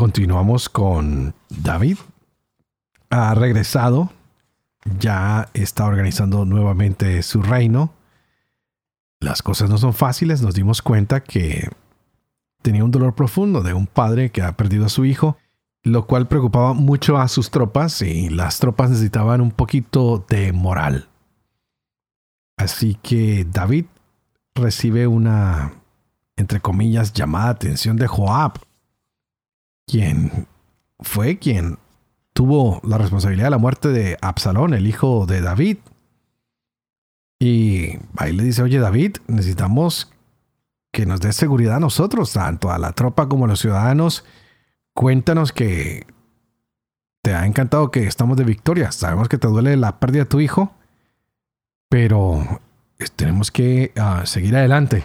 Continuamos 0.00 0.70
con 0.70 1.34
David. 1.50 1.98
Ha 3.10 3.34
regresado, 3.34 4.10
ya 4.98 5.50
está 5.52 5.84
organizando 5.84 6.46
nuevamente 6.46 7.22
su 7.22 7.42
reino. 7.42 7.92
Las 9.20 9.42
cosas 9.42 9.68
no 9.68 9.76
son 9.76 9.92
fáciles, 9.92 10.40
nos 10.40 10.54
dimos 10.54 10.80
cuenta 10.80 11.22
que 11.22 11.68
tenía 12.62 12.82
un 12.82 12.90
dolor 12.90 13.14
profundo 13.14 13.60
de 13.60 13.74
un 13.74 13.86
padre 13.86 14.30
que 14.30 14.40
ha 14.40 14.56
perdido 14.56 14.86
a 14.86 14.88
su 14.88 15.04
hijo, 15.04 15.36
lo 15.82 16.06
cual 16.06 16.28
preocupaba 16.28 16.72
mucho 16.72 17.18
a 17.18 17.28
sus 17.28 17.50
tropas 17.50 18.00
y 18.00 18.30
las 18.30 18.58
tropas 18.58 18.88
necesitaban 18.88 19.42
un 19.42 19.50
poquito 19.50 20.24
de 20.30 20.54
moral. 20.54 21.10
Así 22.56 22.94
que 23.02 23.44
David 23.44 23.84
recibe 24.54 25.06
una, 25.06 25.74
entre 26.36 26.60
comillas, 26.60 27.12
llamada 27.12 27.50
atención 27.50 27.98
de 27.98 28.06
Joab, 28.06 28.60
quien 29.90 30.46
fue 31.00 31.38
quien 31.38 31.78
tuvo 32.32 32.80
la 32.84 32.96
responsabilidad 32.96 33.46
de 33.46 33.50
la 33.50 33.58
muerte 33.58 33.88
de 33.88 34.16
Absalón, 34.20 34.72
el 34.72 34.86
hijo 34.86 35.26
de 35.26 35.40
David. 35.40 35.78
Y 37.40 37.98
ahí 38.16 38.32
le 38.32 38.44
dice, 38.44 38.62
oye 38.62 38.78
David, 38.78 39.16
necesitamos 39.26 40.12
que 40.92 41.06
nos 41.06 41.20
des 41.20 41.34
seguridad 41.34 41.76
a 41.76 41.80
nosotros, 41.80 42.32
tanto 42.32 42.70
a 42.70 42.78
la 42.78 42.92
tropa 42.92 43.28
como 43.28 43.46
a 43.46 43.48
los 43.48 43.60
ciudadanos. 43.60 44.24
Cuéntanos 44.94 45.52
que 45.52 46.06
te 47.22 47.34
ha 47.34 47.46
encantado 47.46 47.90
que 47.90 48.06
estamos 48.06 48.36
de 48.36 48.44
victoria. 48.44 48.92
Sabemos 48.92 49.28
que 49.28 49.38
te 49.38 49.48
duele 49.48 49.76
la 49.76 49.98
pérdida 49.98 50.22
de 50.22 50.30
tu 50.30 50.40
hijo, 50.40 50.72
pero 51.88 52.60
tenemos 53.16 53.50
que 53.50 53.92
uh, 53.96 54.24
seguir 54.24 54.54
adelante. 54.56 55.04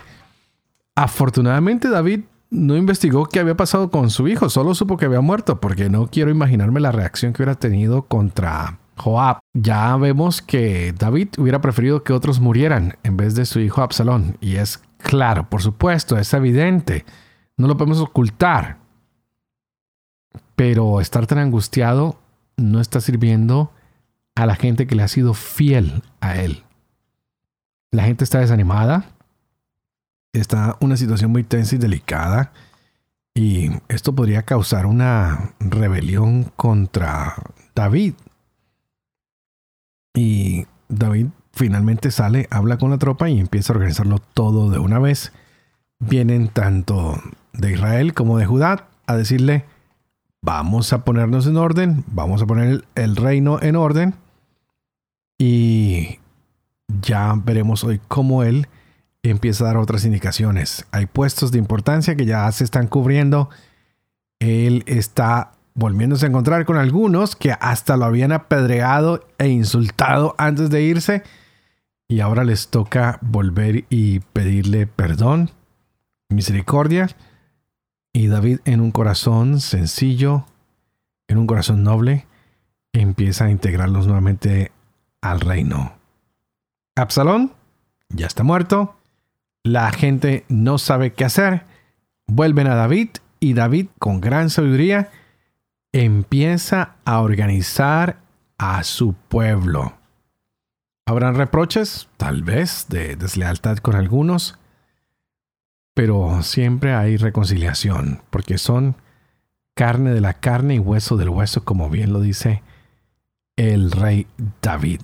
Afortunadamente 0.96 1.90
David 1.90 2.22
no 2.50 2.78
investigó 2.78 3.26
qué 3.26 3.40
había 3.40 3.58
pasado 3.58 3.90
con 3.90 4.10
su 4.10 4.28
hijo, 4.28 4.50
solo 4.50 4.76
supo 4.76 4.98
que 4.98 5.06
había 5.06 5.22
muerto, 5.22 5.60
porque 5.60 5.90
no 5.90 6.08
quiero 6.08 6.32
imaginarme 6.32 6.80
la 6.80 6.92
reacción 6.92 7.34
que 7.34 7.42
hubiera 7.42 7.60
tenido 7.60 8.04
contra 8.04 8.80
Joab. 8.98 9.40
Ya 9.54 9.96
vemos 9.98 10.42
que 10.42 10.94
David 10.98 11.30
hubiera 11.38 11.62
preferido 11.62 12.04
que 12.04 12.14
otros 12.14 12.40
murieran 12.40 12.98
en 13.04 13.18
vez 13.18 13.36
de 13.36 13.46
su 13.46 13.60
hijo 13.60 13.82
Absalón. 13.82 14.38
Y 14.42 14.56
es 14.56 14.82
claro, 14.98 15.50
por 15.50 15.62
supuesto, 15.62 16.18
es 16.18 16.34
evidente. 16.34 17.06
No 17.58 17.68
lo 17.68 17.78
podemos 17.78 18.00
ocultar. 18.00 18.78
Pero 20.56 21.02
estar 21.02 21.28
tan 21.28 21.40
angustiado 21.40 22.20
no 22.58 22.80
está 22.80 23.02
sirviendo 23.02 23.72
a 24.36 24.46
la 24.46 24.56
gente 24.56 24.88
que 24.88 24.96
le 24.96 25.04
ha 25.04 25.08
sido 25.08 25.34
fiel 25.34 26.04
a 26.22 26.38
él. 26.38 26.64
La 27.92 28.04
gente 28.04 28.24
está 28.24 28.40
desanimada, 28.40 29.15
está 30.40 30.78
una 30.80 30.98
situación 30.98 31.32
muy 31.32 31.44
tensa 31.44 31.76
y 31.76 31.80
delicada 31.80 32.52
y 33.34 33.70
esto 33.90 34.16
podría 34.16 34.44
causar 34.44 34.86
una 34.86 35.52
rebelión 35.60 36.52
contra 36.56 37.36
David. 37.76 38.14
Y 40.14 40.66
David 40.88 41.28
finalmente 41.52 42.12
sale, 42.12 42.48
habla 42.50 42.78
con 42.78 42.92
la 42.92 42.98
tropa 42.98 43.30
y 43.30 43.40
empieza 43.40 43.74
a 43.74 43.76
organizarlo 43.76 44.20
todo 44.20 44.70
de 44.70 44.80
una 44.80 45.00
vez. 45.00 45.34
Vienen 46.00 46.48
tanto 46.48 47.22
de 47.54 47.74
Israel 47.74 48.14
como 48.14 48.38
de 48.38 48.46
Judá 48.46 48.88
a 49.08 49.16
decirle, 49.18 49.66
vamos 50.42 50.94
a 50.94 51.04
ponernos 51.04 51.48
en 51.48 51.58
orden, 51.58 52.04
vamos 52.08 52.42
a 52.42 52.46
poner 52.46 52.86
el, 52.96 53.16
reino 53.16 53.62
en 53.62 53.76
orden 53.76 54.14
y 55.38 56.20
ya 56.88 57.34
veremos 57.44 57.84
hoy 57.84 58.00
cómo 58.08 58.44
él 58.44 58.68
empieza 59.30 59.64
a 59.64 59.68
dar 59.68 59.78
otras 59.78 60.06
indicaciones. 60.06 60.86
Hay 60.92 61.06
puestos 61.06 61.52
de 61.52 61.58
importancia 61.58 62.16
que 62.16 62.26
ya 62.26 62.52
se 62.52 62.64
están 62.64 62.88
cubriendo. 62.88 63.50
Él 64.40 64.84
está 64.88 65.52
volviéndose 65.74 66.26
a 66.26 66.30
encontrar 66.30 66.66
con 66.66 66.78
algunos 66.78 67.36
que 67.36 67.54
hasta 67.60 67.98
lo 67.98 68.06
habían 68.06 68.32
apedreado 68.32 69.28
e 69.38 69.48
insultado 69.48 70.36
antes 70.38 70.70
de 70.70 70.84
irse. 70.84 71.24
Y 72.08 72.20
ahora 72.20 72.44
les 72.44 72.70
toca 72.70 73.20
volver 73.22 73.86
y 73.90 74.20
pedirle 74.20 74.88
perdón, 74.88 75.52
misericordia. 76.30 77.10
Y 78.14 78.28
David 78.28 78.60
en 78.66 78.80
un 78.80 78.92
corazón 78.92 79.60
sencillo, 79.60 80.46
en 81.28 81.38
un 81.38 81.48
corazón 81.48 81.84
noble, 81.84 82.28
empieza 82.94 83.46
a 83.46 83.52
integrarlos 83.52 84.06
nuevamente 84.06 84.72
al 85.22 85.42
reino. 85.42 85.94
Absalón 86.96 87.52
ya 88.10 88.28
está 88.28 88.44
muerto. 88.44 88.95
La 89.66 89.92
gente 89.92 90.46
no 90.48 90.78
sabe 90.78 91.14
qué 91.14 91.26
hacer. 91.26 91.66
Vuelven 92.28 92.68
a 92.68 92.76
David 92.76 93.10
y 93.40 93.56
David, 93.56 93.88
con 93.98 94.22
gran 94.22 94.52
sabiduría, 94.52 95.10
empieza 95.92 96.98
a 97.04 97.20
organizar 97.22 98.20
a 98.60 98.84
su 98.84 99.14
pueblo. 99.14 99.94
Habrán 101.08 101.34
reproches, 101.34 102.08
tal 102.18 102.44
vez, 102.44 102.86
de 102.90 103.16
deslealtad 103.16 103.78
con 103.78 103.96
algunos, 103.96 104.60
pero 105.96 106.44
siempre 106.44 106.94
hay 106.94 107.18
reconciliación, 107.18 108.22
porque 108.30 108.60
son 108.60 108.96
carne 109.74 110.12
de 110.12 110.22
la 110.22 110.36
carne 110.36 110.76
y 110.76 110.80
hueso 110.80 111.18
del 111.18 111.30
hueso, 111.30 111.66
como 111.66 111.90
bien 111.90 112.14
lo 112.14 112.22
dice 112.22 112.62
el 113.56 113.90
rey 113.90 114.28
David. 114.62 115.02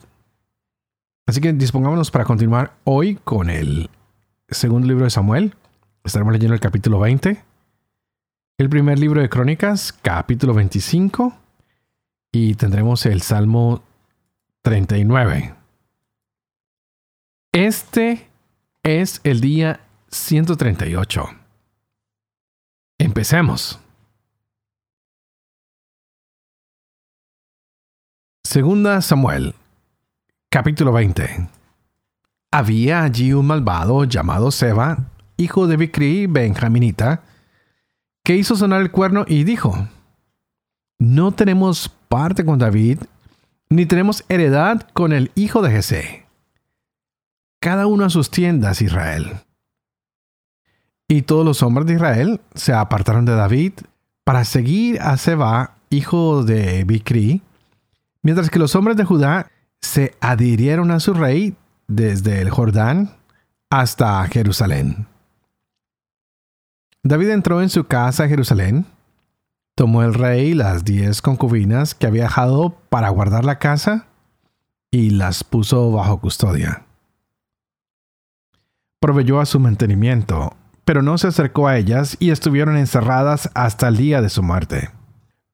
Así 1.26 1.42
que 1.42 1.52
dispongámonos 1.52 2.12
para 2.12 2.26
continuar 2.26 2.76
hoy 2.84 3.16
con 3.16 3.50
el 3.50 3.90
segundo 4.52 4.88
libro 4.88 5.06
de 5.06 5.10
Samuel. 5.10 5.56
Estaremos 6.04 6.34
leyendo 6.34 6.54
el 6.54 6.60
capítulo 6.60 7.00
20. 7.00 7.44
El 8.58 8.70
primer 8.70 9.00
libro 9.00 9.22
de 9.22 9.30
Crónicas, 9.30 9.94
capítulo 9.94 10.54
25. 10.54 11.36
Y 12.32 12.56
tendremos 12.56 13.06
el 13.06 13.22
Salmo 13.22 13.84
39. 14.62 15.56
Este 17.54 18.30
es 18.84 19.22
el 19.24 19.42
día 19.42 19.82
138. 20.10 21.30
Empecemos. 23.00 23.80
Segunda 28.44 29.02
Samuel, 29.02 29.56
capítulo 30.50 30.92
20. 30.92 31.61
Había 32.52 33.04
allí 33.04 33.32
un 33.32 33.48
malvado 33.48 34.04
llamado 34.04 34.52
Seba, 34.52 34.98
hijo 35.38 35.68
de 35.68 35.78
Bicri 35.78 36.28
benjaminita, 36.28 37.24
que 38.24 38.36
hizo 38.36 38.56
sonar 38.56 38.82
el 38.82 38.92
cuerno 38.92 39.24
y 39.28 39.46
dijo, 39.46 39.88
no 41.00 41.32
tenemos 41.32 41.90
parte 42.10 42.46
con 42.46 42.60
David, 42.60 43.00
ni 43.70 43.86
tenemos 43.86 44.26
heredad 44.28 44.82
con 44.94 45.14
el 45.14 45.32
hijo 45.36 45.62
de 45.62 45.72
Jesé. 45.72 46.26
Cada 47.62 47.88
uno 47.88 48.06
a 48.06 48.10
sus 48.10 48.30
tiendas, 48.30 48.82
Israel. 48.82 49.38
Y 51.08 51.24
todos 51.24 51.46
los 51.46 51.64
hombres 51.64 51.88
de 51.88 51.94
Israel 51.94 52.42
se 52.54 52.74
apartaron 52.74 53.26
de 53.26 53.34
David 53.34 53.74
para 54.24 54.44
seguir 54.46 55.02
a 55.02 55.16
Seba, 55.18 55.76
hijo 55.90 56.44
de 56.44 56.84
Bicri, 56.84 57.42
mientras 58.22 58.50
que 58.50 58.60
los 58.60 58.76
hombres 58.76 58.98
de 58.98 59.06
Judá 59.06 59.50
se 59.82 60.16
adhirieron 60.20 60.92
a 60.92 61.00
su 61.00 61.14
rey 61.14 61.56
desde 61.88 62.42
el 62.42 62.50
Jordán 62.50 63.16
hasta 63.70 64.26
Jerusalén. 64.28 65.08
David 67.04 67.30
entró 67.30 67.62
en 67.62 67.70
su 67.70 67.86
casa 67.86 68.26
a 68.26 68.28
Jerusalén, 68.28 68.86
tomó 69.76 70.04
el 70.04 70.14
rey 70.14 70.54
las 70.54 70.86
diez 70.86 71.22
concubinas 71.22 71.96
que 71.96 72.06
había 72.06 72.24
dejado 72.24 72.78
para 72.90 73.10
guardar 73.10 73.44
la 73.44 73.58
casa 73.58 74.08
y 74.92 75.12
las 75.12 75.44
puso 75.44 75.92
bajo 75.92 76.20
custodia. 76.20 76.86
Proveyó 79.00 79.40
a 79.40 79.48
su 79.48 79.60
mantenimiento, 79.60 80.56
pero 80.86 81.02
no 81.02 81.18
se 81.18 81.28
acercó 81.28 81.68
a 81.68 81.78
ellas 81.78 82.18
y 82.20 82.30
estuvieron 82.30 82.78
encerradas 82.78 83.50
hasta 83.56 83.88
el 83.88 83.98
día 83.98 84.22
de 84.22 84.30
su 84.30 84.44
muerte, 84.44 84.92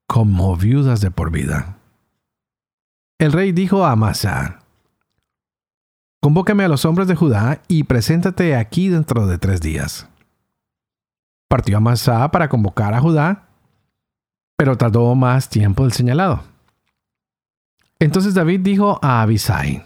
como 0.05 0.57
viudas 0.57 0.99
de 0.99 1.11
por 1.11 1.31
vida. 1.31 1.77
El 3.19 3.31
rey 3.31 3.51
dijo 3.51 3.85
a 3.85 3.91
Amasa, 3.91 4.59
Convócame 6.21 6.63
a 6.63 6.67
los 6.67 6.85
hombres 6.85 7.07
de 7.07 7.15
Judá 7.15 7.61
y 7.67 7.83
preséntate 7.83 8.55
aquí 8.55 8.89
dentro 8.89 9.27
de 9.27 9.37
tres 9.37 9.61
días. 9.61 10.07
Partió 11.47 11.77
Amasá 11.77 12.29
para 12.31 12.49
convocar 12.49 12.93
a 12.93 12.99
Judá, 12.99 13.49
pero 14.57 14.75
tardó 14.75 15.13
más 15.15 15.49
tiempo 15.49 15.83
del 15.83 15.93
señalado. 15.93 16.43
Entonces 17.99 18.33
David 18.33 18.61
dijo 18.61 18.99
a 19.01 19.21
Abisai, 19.21 19.83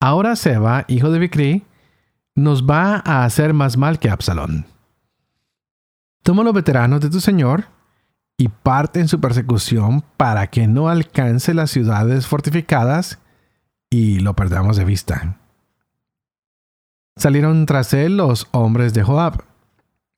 Ahora 0.00 0.36
Seba, 0.36 0.84
hijo 0.88 1.10
de 1.10 1.18
Bicri, 1.18 1.64
nos 2.34 2.66
va 2.66 3.02
a 3.04 3.24
hacer 3.24 3.54
más 3.54 3.76
mal 3.76 3.98
que 3.98 4.10
Absalón. 4.10 4.66
Toma 6.22 6.42
los 6.42 6.54
veteranos 6.54 7.00
de 7.00 7.10
tu 7.10 7.20
señor 7.20 7.66
y 8.36 8.48
parte 8.48 9.00
en 9.00 9.08
su 9.08 9.20
persecución 9.20 10.02
para 10.16 10.48
que 10.48 10.66
no 10.66 10.88
alcance 10.88 11.54
las 11.54 11.70
ciudades 11.70 12.26
fortificadas 12.26 13.18
y 13.96 14.20
lo 14.20 14.36
perdamos 14.36 14.76
de 14.76 14.84
vista. 14.84 15.38
Salieron 17.16 17.64
tras 17.64 17.94
él 17.94 18.18
los 18.18 18.46
hombres 18.50 18.92
de 18.92 19.02
Joab, 19.02 19.44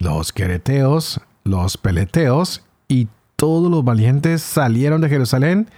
los 0.01 0.33
quereteos, 0.33 1.21
los 1.45 1.77
peleteos 1.77 2.65
y 2.89 3.07
todos 3.37 3.71
los 3.71 3.85
valientes 3.85 4.43
salieron 4.43 5.01
de 5.01 5.09
Jerusalén 5.09 5.71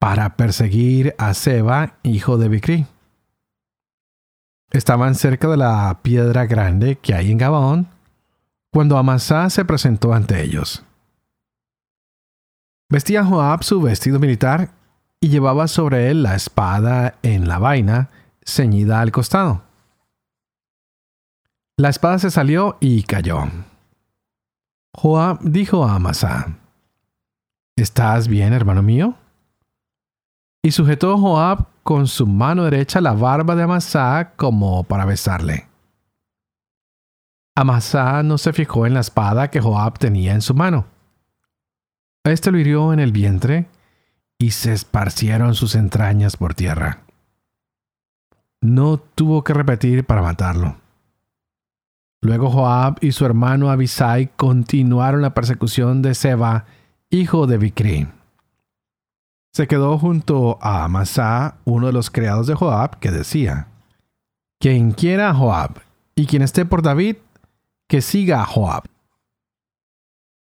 para 0.00 0.34
perseguir 0.34 1.14
a 1.18 1.32
Seba, 1.34 1.94
hijo 2.02 2.36
de 2.36 2.48
Bicri. 2.48 2.86
Estaban 4.72 5.14
cerca 5.14 5.46
de 5.46 5.56
la 5.56 6.00
piedra 6.02 6.46
grande 6.46 6.96
que 6.96 7.14
hay 7.14 7.30
en 7.30 7.38
Gabaón, 7.38 7.86
cuando 8.72 8.98
Amasá 8.98 9.50
se 9.50 9.64
presentó 9.64 10.14
ante 10.14 10.42
ellos. 10.42 10.82
Vestía 12.88 13.24
Joab 13.24 13.62
su 13.62 13.80
vestido 13.80 14.18
militar 14.18 14.79
y 15.20 15.28
llevaba 15.28 15.68
sobre 15.68 16.10
él 16.10 16.22
la 16.22 16.34
espada 16.34 17.16
en 17.22 17.46
la 17.46 17.58
vaina, 17.58 18.08
ceñida 18.44 19.00
al 19.00 19.12
costado. 19.12 19.62
La 21.76 21.90
espada 21.90 22.18
se 22.18 22.30
salió 22.30 22.78
y 22.80 23.02
cayó. 23.02 23.44
Joab 24.94 25.40
dijo 25.42 25.84
a 25.84 25.94
Amasá, 25.94 26.56
¿Estás 27.76 28.28
bien, 28.28 28.52
hermano 28.52 28.82
mío? 28.82 29.14
Y 30.62 30.72
sujetó 30.72 31.16
Joab 31.16 31.66
con 31.82 32.06
su 32.06 32.26
mano 32.26 32.64
derecha 32.64 33.00
la 33.00 33.12
barba 33.12 33.54
de 33.54 33.62
Amasá 33.62 34.32
como 34.36 34.84
para 34.84 35.04
besarle. 35.04 35.68
Amasá 37.56 38.22
no 38.22 38.38
se 38.38 38.52
fijó 38.52 38.86
en 38.86 38.94
la 38.94 39.00
espada 39.00 39.50
que 39.50 39.60
Joab 39.60 39.98
tenía 39.98 40.32
en 40.32 40.42
su 40.42 40.54
mano. 40.54 40.86
Este 42.24 42.50
lo 42.50 42.58
hirió 42.58 42.92
en 42.92 43.00
el 43.00 43.12
vientre 43.12 43.68
y 44.40 44.52
se 44.52 44.72
esparcieron 44.72 45.54
sus 45.54 45.74
entrañas 45.74 46.38
por 46.38 46.54
tierra. 46.54 47.02
No 48.62 48.98
tuvo 48.98 49.44
que 49.44 49.52
repetir 49.52 50.04
para 50.04 50.22
matarlo. 50.22 50.76
Luego 52.22 52.50
Joab 52.50 52.96
y 53.02 53.12
su 53.12 53.26
hermano 53.26 53.70
Abisai 53.70 54.30
continuaron 54.36 55.20
la 55.20 55.34
persecución 55.34 56.00
de 56.00 56.14
Seba, 56.14 56.64
hijo 57.10 57.46
de 57.46 57.58
Bicri. 57.58 58.08
Se 59.52 59.66
quedó 59.66 59.98
junto 59.98 60.58
a 60.62 60.84
Amasá, 60.84 61.56
uno 61.64 61.88
de 61.88 61.92
los 61.92 62.10
criados 62.10 62.46
de 62.46 62.54
Joab, 62.54 62.98
que 62.98 63.10
decía, 63.10 63.68
Quien 64.58 64.92
quiera 64.92 65.30
a 65.30 65.34
Joab 65.34 65.80
y 66.14 66.26
quien 66.26 66.42
esté 66.42 66.64
por 66.64 66.82
David, 66.82 67.16
que 67.88 68.00
siga 68.00 68.40
a 68.40 68.46
Joab. 68.46 68.84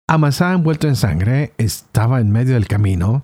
Amasá, 0.07 0.53
envuelto 0.53 0.87
en 0.87 0.95
sangre, 0.95 1.53
estaba 1.57 2.21
en 2.21 2.31
medio 2.31 2.53
del 2.53 2.67
camino. 2.67 3.23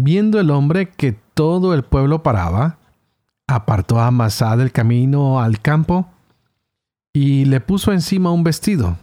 Viendo 0.00 0.38
el 0.38 0.52
hombre 0.52 0.90
que 0.90 1.10
todo 1.10 1.74
el 1.74 1.82
pueblo 1.82 2.22
paraba, 2.22 2.78
apartó 3.48 3.98
a 3.98 4.06
Amasá 4.06 4.56
del 4.56 4.70
camino 4.70 5.40
al 5.40 5.60
campo 5.60 6.08
y 7.12 7.46
le 7.46 7.60
puso 7.60 7.90
encima 7.90 8.30
un 8.30 8.44
vestido, 8.44 8.96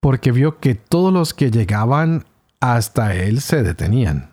porque 0.00 0.32
vio 0.32 0.60
que 0.60 0.76
todos 0.76 1.12
los 1.12 1.34
que 1.34 1.50
llegaban 1.50 2.24
hasta 2.58 3.14
él 3.16 3.42
se 3.42 3.62
detenían. 3.62 4.30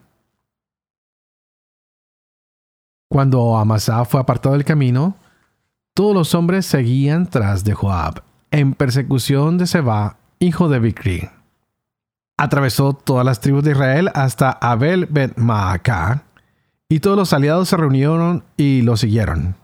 Cuando 3.09 3.57
Amasá 3.57 4.05
fue 4.05 4.21
apartado 4.21 4.55
del 4.55 4.63
camino, 4.63 5.17
todos 5.93 6.15
los 6.15 6.33
hombres 6.35 6.65
seguían 6.65 7.29
tras 7.29 7.65
de 7.65 7.73
Joab, 7.73 8.23
en 8.49 8.73
persecución 8.73 9.57
de 9.57 9.67
Seba, 9.67 10.15
hijo 10.39 10.69
de 10.69 10.79
Bikri. 10.79 11.29
Atravesó 12.37 12.93
todas 12.93 13.25
las 13.25 13.39
tribus 13.39 13.63
de 13.63 13.71
Israel 13.71 14.09
hasta 14.13 14.51
Abel 14.51 15.05
bet 15.05 15.37
Maacá, 15.37 16.23
y 16.89 16.99
todos 16.99 17.17
los 17.17 17.33
aliados 17.33 17.69
se 17.69 17.77
reunieron 17.77 18.43
y 18.57 18.81
lo 18.81 18.97
siguieron. 18.97 19.55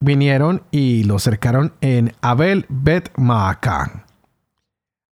Vinieron 0.00 0.62
y 0.70 1.04
lo 1.04 1.18
cercaron 1.18 1.72
en 1.80 2.12
Abel 2.22 2.66
bet 2.68 3.12
Maacá. 3.16 4.04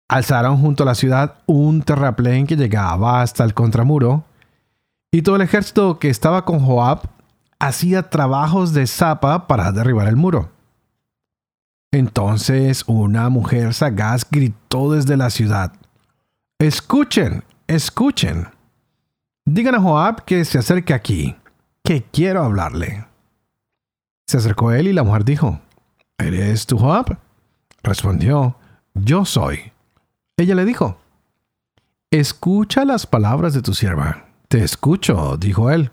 Alzaron 0.07 0.57
junto 0.57 0.83
a 0.83 0.85
la 0.87 0.95
ciudad 0.95 1.35
un 1.45 1.83
terraplén 1.83 2.47
que 2.47 2.55
llegaba 2.55 3.21
hasta 3.21 3.43
el 3.43 3.53
contramuro, 3.53 4.25
y 5.11 5.21
todo 5.21 5.35
el 5.35 5.41
ejército 5.41 5.99
que 5.99 6.09
estaba 6.09 6.45
con 6.45 6.59
Joab 6.59 7.01
hacía 7.59 8.09
trabajos 8.09 8.73
de 8.73 8.87
zapa 8.87 9.47
para 9.47 9.71
derribar 9.71 10.07
el 10.07 10.15
muro. 10.15 10.51
Entonces 11.91 12.83
una 12.87 13.29
mujer 13.29 13.73
sagaz 13.73 14.25
gritó 14.29 14.91
desde 14.91 15.17
la 15.17 15.29
ciudad, 15.29 15.73
Escuchen, 16.61 17.45
escuchen. 17.67 18.49
Digan 19.45 19.75
a 19.75 19.79
Joab 19.81 20.25
que 20.25 20.43
se 20.43 20.57
acerque 20.59 20.93
aquí, 20.93 21.37
que 21.85 22.03
quiero 22.03 22.43
hablarle. 22.43 23.05
Se 24.27 24.37
acercó 24.37 24.73
él 24.73 24.89
y 24.89 24.93
la 24.93 25.03
mujer 25.03 25.23
dijo, 25.23 25.61
¿Eres 26.17 26.65
tú 26.65 26.77
Joab? 26.77 27.17
Respondió, 27.81 28.57
Yo 28.93 29.23
soy. 29.23 29.71
Ella 30.35 30.53
le 30.53 30.65
dijo, 30.65 30.97
Escucha 32.11 32.83
las 32.83 33.07
palabras 33.07 33.53
de 33.53 33.61
tu 33.61 33.73
sierva. 33.73 34.25
Te 34.49 34.61
escucho, 34.61 35.37
dijo 35.37 35.71
él. 35.71 35.91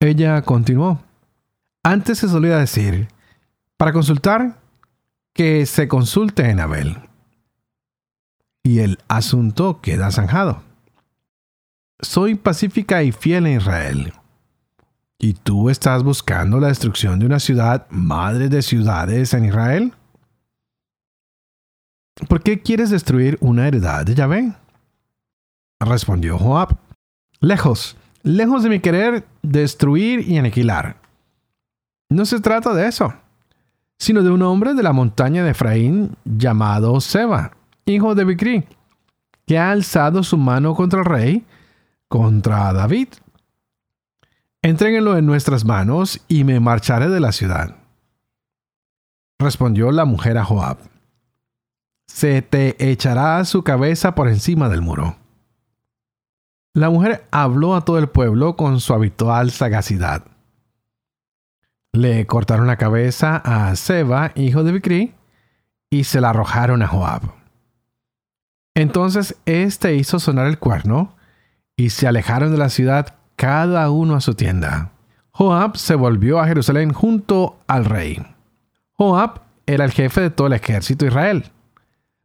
Ella 0.00 0.42
continuó. 0.42 1.00
Antes 1.82 2.18
se 2.18 2.28
solía 2.28 2.58
decir, 2.58 3.08
para 3.78 3.94
consultar, 3.94 4.58
que 5.32 5.64
se 5.64 5.88
consulte 5.88 6.50
en 6.50 6.60
Abel. 6.60 7.01
Y 8.64 8.78
el 8.78 8.98
asunto 9.08 9.80
queda 9.80 10.10
zanjado. 10.10 10.62
Soy 12.00 12.34
pacífica 12.34 13.02
y 13.02 13.12
fiel 13.12 13.46
en 13.46 13.56
Israel. 13.58 14.12
¿Y 15.18 15.34
tú 15.34 15.70
estás 15.70 16.02
buscando 16.02 16.58
la 16.58 16.68
destrucción 16.68 17.18
de 17.18 17.26
una 17.26 17.38
ciudad 17.38 17.86
madre 17.90 18.48
de 18.48 18.62
ciudades 18.62 19.34
en 19.34 19.44
Israel? 19.44 19.94
¿Por 22.28 22.42
qué 22.42 22.60
quieres 22.60 22.90
destruir 22.90 23.38
una 23.40 23.68
heredad 23.68 24.04
de 24.04 24.14
Yahvé? 24.14 24.52
Respondió 25.80 26.38
Joab. 26.38 26.76
Lejos, 27.40 27.96
lejos 28.22 28.62
de 28.62 28.68
mi 28.68 28.80
querer 28.80 29.26
destruir 29.42 30.28
y 30.28 30.38
aniquilar. 30.38 30.96
No 32.08 32.24
se 32.26 32.40
trata 32.40 32.74
de 32.74 32.86
eso, 32.86 33.14
sino 33.98 34.22
de 34.22 34.30
un 34.30 34.42
hombre 34.42 34.74
de 34.74 34.82
la 34.82 34.92
montaña 34.92 35.42
de 35.42 35.50
Efraín 35.50 36.16
llamado 36.24 37.00
Seba, 37.00 37.52
hijo 37.86 38.14
de 38.14 38.24
Bicri, 38.24 38.64
que 39.46 39.58
ha 39.58 39.70
alzado 39.70 40.22
su 40.22 40.36
mano 40.36 40.74
contra 40.74 41.00
el 41.00 41.04
rey, 41.04 41.46
contra 42.08 42.72
David. 42.72 43.08
Entréguenlo 44.62 45.16
en 45.16 45.26
nuestras 45.26 45.64
manos 45.64 46.20
y 46.28 46.44
me 46.44 46.60
marcharé 46.60 47.08
de 47.08 47.20
la 47.20 47.32
ciudad. 47.32 47.76
Respondió 49.38 49.90
la 49.90 50.04
mujer 50.04 50.38
a 50.38 50.44
Joab. 50.44 50.78
Se 52.06 52.42
te 52.42 52.90
echará 52.90 53.44
su 53.44 53.64
cabeza 53.64 54.14
por 54.14 54.28
encima 54.28 54.68
del 54.68 54.82
muro. 54.82 55.16
La 56.74 56.90
mujer 56.90 57.26
habló 57.30 57.74
a 57.74 57.84
todo 57.84 57.98
el 57.98 58.08
pueblo 58.08 58.56
con 58.56 58.80
su 58.80 58.94
habitual 58.94 59.50
sagacidad. 59.50 60.24
Le 61.92 62.26
cortaron 62.26 62.66
la 62.66 62.76
cabeza 62.76 63.36
a 63.44 63.74
Seba, 63.76 64.32
hijo 64.36 64.64
de 64.64 64.72
Bicri, 64.72 65.14
y 65.90 66.04
se 66.04 66.20
la 66.20 66.30
arrojaron 66.30 66.82
a 66.82 66.88
Joab. 66.88 67.41
Entonces 68.74 69.36
éste 69.44 69.94
hizo 69.94 70.18
sonar 70.18 70.46
el 70.46 70.58
cuerno, 70.58 71.14
y 71.76 71.90
se 71.90 72.06
alejaron 72.06 72.52
de 72.52 72.58
la 72.58 72.68
ciudad 72.68 73.14
cada 73.36 73.90
uno 73.90 74.14
a 74.14 74.20
su 74.20 74.34
tienda. 74.34 74.92
Joab 75.32 75.76
se 75.76 75.94
volvió 75.94 76.38
a 76.38 76.46
Jerusalén 76.46 76.92
junto 76.92 77.58
al 77.66 77.86
rey. 77.86 78.22
Joab 78.92 79.40
era 79.66 79.84
el 79.84 79.92
jefe 79.92 80.20
de 80.20 80.30
todo 80.30 80.46
el 80.46 80.52
ejército 80.52 81.04
de 81.04 81.10
Israel. 81.10 81.44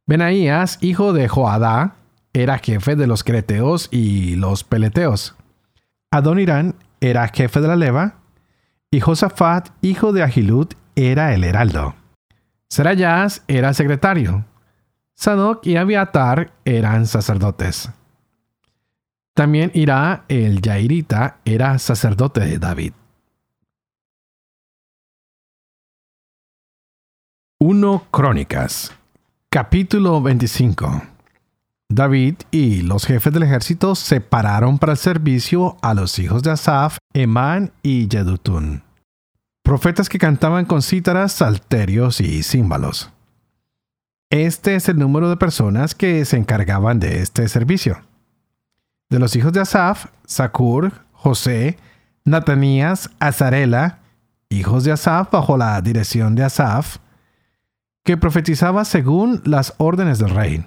Benaías, 0.06 0.77
hijo 0.82 1.13
de 1.13 1.27
Joadá, 1.27 1.96
era 2.34 2.60
jefe 2.60 2.96
de 2.96 3.08
los 3.08 3.24
creteos 3.24 3.88
y 3.92 4.36
los 4.36 4.63
peleteos. 4.63 5.36
Adonirán 6.12 6.75
era 7.00 7.27
jefe 7.30 7.62
de 7.62 7.68
la 7.68 7.75
leva, 7.75 8.16
y 8.92 9.00
Josafat, 9.00 9.70
hijo 9.82 10.13
de 10.13 10.24
Ahilud, 10.24 10.68
era 10.96 11.34
el 11.34 11.44
heraldo. 11.44 11.96
Serayas 12.70 13.44
era 13.48 13.74
secretario. 13.74 14.46
Sadoc 15.20 15.66
y 15.66 15.78
Abiatar 15.78 16.54
eran 16.64 17.08
sacerdotes. 17.08 17.90
También 19.34 19.72
Ira, 19.74 20.26
el 20.28 20.62
Yairita, 20.62 21.38
era 21.44 21.80
sacerdote 21.80 22.42
de 22.42 22.60
David. 22.60 22.94
1 27.60 28.08
Crónicas, 28.12 28.94
capítulo 29.50 30.22
25. 30.22 31.02
David 31.90 32.36
y 32.52 32.84
los 32.84 33.06
jefes 33.06 33.34
del 33.34 33.44
ejército 33.44 33.96
separaron 33.96 34.78
para 34.78 34.92
el 34.92 35.00
servicio 35.00 35.78
a 35.82 35.96
los 35.96 36.20
hijos 36.20 36.44
de 36.44 36.52
Asaf, 36.52 37.00
Emán 37.14 37.72
y 37.82 38.08
Yedutun, 38.08 38.84
profetas 39.64 40.10
que 40.10 40.20
cantaban 40.20 40.66
con 40.66 40.84
cítaras, 40.84 41.32
salterios 41.32 42.22
y 42.22 42.44
címbalos. 42.44 43.12
Este 44.29 44.75
es 44.75 44.89
el 44.89 45.00
número 45.00 45.29
de 45.29 45.38
personas 45.38 45.96
que 45.96 46.25
se 46.25 46.36
encargaban 46.36 47.00
de 47.00 47.22
este 47.22 47.48
servicio. 47.48 48.01
De 49.10 49.19
los 49.19 49.36
hijos 49.38 49.53
de 49.53 49.62
Asaf, 49.62 50.07
Sakur, 50.25 50.91
José, 51.13 51.77
Natanías, 52.25 53.10
Azarela, 53.19 54.00
hijos 54.50 54.84
de 54.84 54.91
Asaf 54.91 55.31
bajo 55.31 55.55
la 55.55 55.79
dirección 55.81 56.36
de 56.36 56.43
Asaf, 56.43 56.98
que 58.03 58.17
profetizaba 58.17 58.84
según 58.84 59.41
las 59.46 59.74
órdenes 59.77 60.19
del 60.19 60.31
rey 60.31 60.65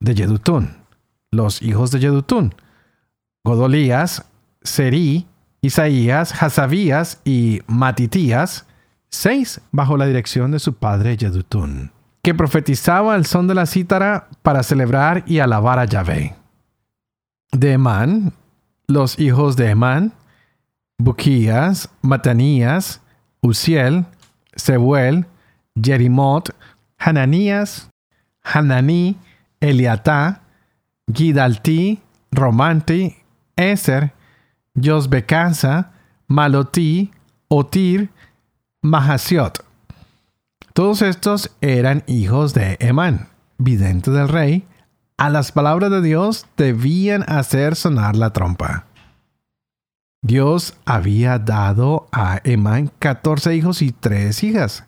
de 0.00 0.14
Yedutún, 0.16 0.76
los 1.30 1.62
hijos 1.62 1.92
de 1.92 2.00
Yedutún, 2.00 2.56
Godolías, 3.44 4.24
Seri, 4.62 5.28
Isaías, 5.60 6.42
Hasabías 6.42 7.20
y 7.24 7.60
Matitías, 7.68 8.66
seis 9.10 9.60
bajo 9.70 9.96
la 9.96 10.06
dirección 10.06 10.50
de 10.50 10.58
su 10.58 10.74
padre 10.74 11.16
Yedutún, 11.16 11.92
que 12.22 12.34
profetizaba 12.34 13.16
el 13.16 13.26
son 13.26 13.46
de 13.48 13.54
la 13.54 13.66
cítara 13.66 14.28
para 14.42 14.62
celebrar 14.62 15.24
y 15.26 15.38
alabar 15.38 15.78
a 15.78 15.84
Yahvé. 15.84 16.34
De 17.52 17.72
Emán, 17.72 18.32
los 18.86 19.18
hijos 19.18 19.56
de 19.56 19.70
Emán, 19.70 20.12
Buquías, 20.98 21.88
Matanías, 22.02 23.00
Uziel, 23.40 24.04
Sebuel, 24.54 25.26
Jerimot, 25.80 26.54
Hananías, 26.98 27.88
Hananí, 28.42 29.16
Eliatá, 29.60 30.42
Gidalti, 31.12 32.00
Romanti, 32.30 33.16
Eser, 33.56 34.12
Josbekasa, 34.74 35.92
Malotí, 36.28 37.10
Otir, 37.48 38.10
Mahasiot. 38.82 39.69
Todos 40.72 41.02
estos 41.02 41.50
eran 41.60 42.04
hijos 42.06 42.54
de 42.54 42.76
Emán, 42.80 43.28
vidente 43.58 44.10
del 44.12 44.28
rey. 44.28 44.64
A 45.16 45.28
las 45.28 45.50
palabras 45.50 45.90
de 45.90 46.00
Dios 46.00 46.46
debían 46.56 47.24
hacer 47.28 47.74
sonar 47.74 48.14
la 48.14 48.32
trompa. 48.32 48.86
Dios 50.22 50.74
había 50.84 51.38
dado 51.38 52.06
a 52.12 52.40
Emán 52.44 52.92
14 52.98 53.56
hijos 53.56 53.82
y 53.82 53.90
tres 53.90 54.44
hijas. 54.44 54.84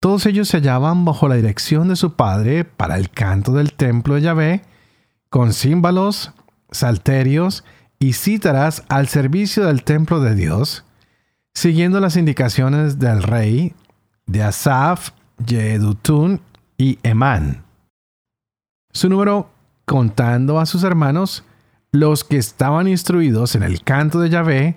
Todos 0.00 0.24
ellos 0.26 0.48
se 0.48 0.58
hallaban 0.58 1.04
bajo 1.04 1.28
la 1.28 1.34
dirección 1.34 1.88
de 1.88 1.96
su 1.96 2.14
padre 2.14 2.64
para 2.64 2.96
el 2.96 3.10
canto 3.10 3.52
del 3.52 3.74
templo 3.74 4.14
de 4.14 4.22
Yahvé, 4.22 4.62
con 5.28 5.52
címbalos, 5.52 6.32
salterios 6.70 7.64
y 7.98 8.14
cítaras 8.14 8.84
al 8.88 9.08
servicio 9.08 9.66
del 9.66 9.82
templo 9.84 10.20
de 10.20 10.34
Dios, 10.34 10.84
siguiendo 11.54 12.00
las 12.00 12.16
indicaciones 12.16 12.98
del 12.98 13.22
rey, 13.22 13.74
de 14.26 14.42
Asaf, 14.42 15.10
Yedutun 15.44 16.40
y 16.76 16.98
Emán. 17.02 17.64
Su 18.92 19.08
número, 19.08 19.50
contando 19.84 20.58
a 20.58 20.66
sus 20.66 20.84
hermanos, 20.84 21.44
los 21.92 22.24
que 22.24 22.36
estaban 22.36 22.88
instruidos 22.88 23.54
en 23.54 23.62
el 23.62 23.82
canto 23.82 24.20
de 24.20 24.30
Yahvé, 24.30 24.76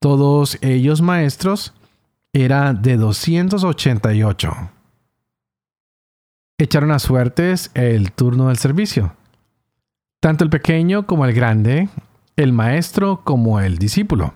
todos 0.00 0.58
ellos 0.62 1.02
maestros, 1.02 1.74
era 2.32 2.72
de 2.72 2.96
288. 2.96 4.52
Echaron 6.58 6.90
a 6.90 6.98
suertes 6.98 7.70
el 7.74 8.12
turno 8.12 8.48
del 8.48 8.58
servicio. 8.58 9.14
Tanto 10.20 10.44
el 10.44 10.50
pequeño 10.50 11.06
como 11.06 11.24
el 11.24 11.34
grande, 11.34 11.88
el 12.36 12.52
maestro 12.52 13.22
como 13.24 13.60
el 13.60 13.78
discípulo. 13.78 14.34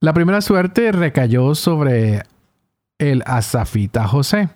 La 0.00 0.12
primera 0.12 0.40
suerte 0.40 0.92
recayó 0.92 1.54
sobre 1.54 2.22
el 2.98 3.22
asafita 3.26 4.06
José. 4.06 4.48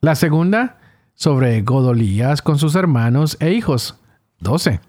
La 0.00 0.14
segunda 0.14 0.78
sobre 1.14 1.62
Godolías 1.62 2.42
con 2.42 2.58
sus 2.58 2.74
hermanos 2.74 3.36
e 3.40 3.52
hijos, 3.52 3.98
12. 4.40 4.80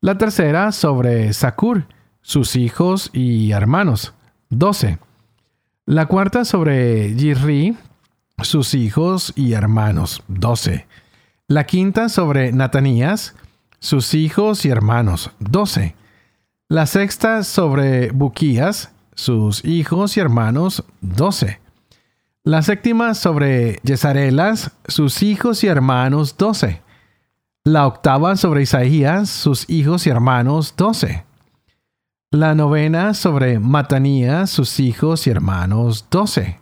La 0.00 0.18
tercera 0.18 0.72
sobre 0.72 1.32
Sakur, 1.32 1.86
sus 2.20 2.56
hijos 2.56 3.10
y 3.12 3.52
hermanos, 3.52 4.12
12. 4.50 4.98
La 5.86 6.06
cuarta 6.06 6.44
sobre 6.44 7.14
Jirri, 7.16 7.76
sus 8.42 8.74
hijos 8.74 9.32
y 9.36 9.54
hermanos, 9.54 10.22
12. 10.28 10.86
La 11.48 11.64
quinta 11.64 12.08
sobre 12.08 12.52
Natanías, 12.52 13.34
sus 13.78 14.14
hijos 14.14 14.64
y 14.64 14.68
hermanos, 14.68 15.30
12. 15.40 15.94
La 16.68 16.86
sexta 16.86 17.42
sobre 17.44 18.10
Buquías, 18.10 18.92
sus 19.14 19.64
hijos 19.64 20.16
y 20.16 20.20
hermanos, 20.20 20.84
12. 21.00 21.61
La 22.44 22.60
séptima 22.62 23.14
sobre 23.14 23.78
Yesarelas, 23.84 24.72
sus 24.88 25.22
hijos 25.22 25.62
y 25.62 25.68
hermanos, 25.68 26.36
12. 26.36 26.82
La 27.62 27.86
octava 27.86 28.34
sobre 28.36 28.62
Isaías, 28.62 29.30
sus 29.30 29.70
hijos 29.70 30.08
y 30.08 30.10
hermanos, 30.10 30.74
12. 30.76 31.24
La 32.32 32.56
novena 32.56 33.14
sobre 33.14 33.60
Matanías, 33.60 34.50
sus 34.50 34.80
hijos 34.80 35.28
y 35.28 35.30
hermanos, 35.30 36.06
doce. 36.10 36.58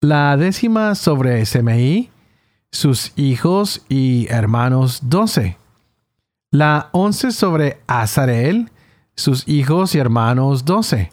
La 0.00 0.36
décima 0.36 0.94
sobre 0.94 1.44
Semeí, 1.46 2.10
sus 2.70 3.12
hijos 3.16 3.84
y 3.88 4.28
hermanos, 4.28 5.00
doce. 5.02 5.58
La 6.52 6.90
once 6.92 7.32
sobre 7.32 7.80
Azarel, 7.88 8.70
sus 9.16 9.48
hijos 9.48 9.96
y 9.96 9.98
hermanos, 9.98 10.64
doce. 10.64 11.10